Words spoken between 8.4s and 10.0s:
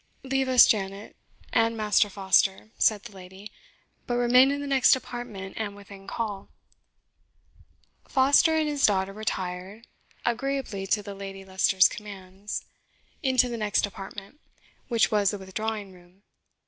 and his daughter retired,